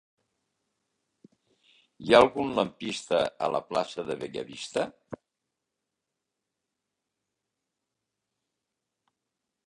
Hi 2.05 2.13
ha 2.15 2.21
algun 2.21 2.53
lampista 2.59 3.19
a 3.47 3.49
la 3.55 3.61
plaça 3.67 4.05
de 4.07 4.15
Bellavista? 4.23 4.85